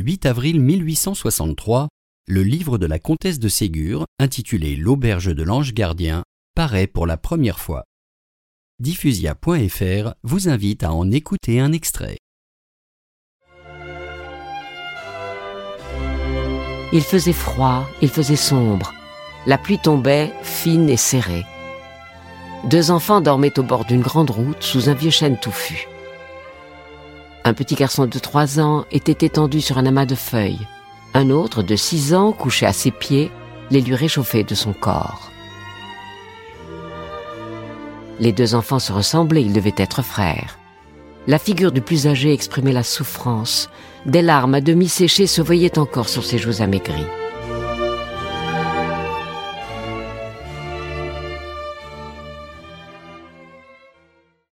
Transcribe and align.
8 0.00 0.24
avril 0.24 0.60
1863, 0.60 1.88
le 2.26 2.42
livre 2.42 2.78
de 2.78 2.86
la 2.86 2.98
comtesse 2.98 3.38
de 3.38 3.48
Ségur, 3.48 4.06
intitulé 4.18 4.74
L'auberge 4.74 5.34
de 5.34 5.42
l'ange 5.42 5.74
gardien, 5.74 6.22
paraît 6.54 6.86
pour 6.86 7.06
la 7.06 7.18
première 7.18 7.60
fois. 7.60 7.84
Diffusia.fr 8.78 10.14
vous 10.22 10.48
invite 10.48 10.84
à 10.84 10.94
en 10.94 11.10
écouter 11.10 11.60
un 11.60 11.72
extrait. 11.72 12.16
Il 16.94 17.02
faisait 17.02 17.34
froid, 17.34 17.86
il 18.00 18.08
faisait 18.08 18.36
sombre. 18.36 18.94
La 19.46 19.58
pluie 19.58 19.78
tombait, 19.78 20.32
fine 20.42 20.88
et 20.88 20.96
serrée. 20.96 21.44
Deux 22.64 22.90
enfants 22.90 23.20
dormaient 23.20 23.58
au 23.58 23.62
bord 23.62 23.84
d'une 23.84 24.00
grande 24.00 24.30
route 24.30 24.62
sous 24.62 24.88
un 24.88 24.94
vieux 24.94 25.10
chêne 25.10 25.38
touffu. 25.38 25.89
Un 27.50 27.52
petit 27.52 27.74
garçon 27.74 28.06
de 28.06 28.18
trois 28.20 28.60
ans 28.60 28.84
était 28.92 29.26
étendu 29.26 29.60
sur 29.60 29.76
un 29.76 29.84
amas 29.84 30.06
de 30.06 30.14
feuilles. 30.14 30.68
Un 31.14 31.30
autre, 31.30 31.64
de 31.64 31.74
six 31.74 32.14
ans, 32.14 32.30
couché 32.30 32.64
à 32.64 32.72
ses 32.72 32.92
pieds, 32.92 33.28
les 33.72 33.80
lui 33.80 33.96
réchauffait 33.96 34.44
de 34.44 34.54
son 34.54 34.72
corps. 34.72 35.32
Les 38.20 38.30
deux 38.30 38.54
enfants 38.54 38.78
se 38.78 38.92
ressemblaient, 38.92 39.42
ils 39.42 39.52
devaient 39.52 39.74
être 39.78 40.02
frères. 40.02 40.60
La 41.26 41.40
figure 41.40 41.72
du 41.72 41.80
plus 41.80 42.06
âgé 42.06 42.32
exprimait 42.32 42.70
la 42.70 42.84
souffrance. 42.84 43.68
Des 44.06 44.22
larmes 44.22 44.54
à 44.54 44.60
demi 44.60 44.88
séchées 44.88 45.26
se 45.26 45.42
voyaient 45.42 45.76
encore 45.76 46.08
sur 46.08 46.24
ses 46.24 46.38
joues 46.38 46.62
amaigries. 46.62 47.02